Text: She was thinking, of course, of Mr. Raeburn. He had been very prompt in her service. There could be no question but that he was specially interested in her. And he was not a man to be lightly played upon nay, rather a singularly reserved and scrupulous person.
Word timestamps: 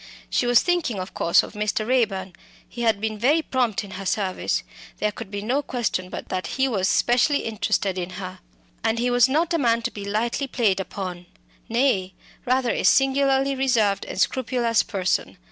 She 0.31 0.47
was 0.47 0.63
thinking, 0.63 0.99
of 0.99 1.13
course, 1.13 1.43
of 1.43 1.53
Mr. 1.53 1.87
Raeburn. 1.87 2.33
He 2.67 2.81
had 2.81 2.99
been 2.99 3.19
very 3.19 3.43
prompt 3.43 3.83
in 3.83 3.91
her 3.91 4.05
service. 4.07 4.63
There 4.97 5.11
could 5.11 5.29
be 5.29 5.43
no 5.43 5.61
question 5.61 6.09
but 6.09 6.29
that 6.29 6.47
he 6.57 6.67
was 6.67 6.89
specially 6.89 7.41
interested 7.43 7.99
in 7.99 8.09
her. 8.17 8.39
And 8.83 8.97
he 8.97 9.11
was 9.11 9.29
not 9.29 9.53
a 9.53 9.59
man 9.59 9.83
to 9.83 9.91
be 9.91 10.03
lightly 10.03 10.47
played 10.47 10.79
upon 10.79 11.27
nay, 11.69 12.15
rather 12.45 12.71
a 12.71 12.81
singularly 12.83 13.53
reserved 13.53 14.05
and 14.05 14.19
scrupulous 14.19 14.81
person. 14.81 15.37